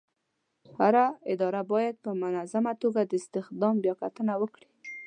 [0.79, 4.67] هره اداره باید په منظمه توګه د استخدام بیاکتنه وکړي.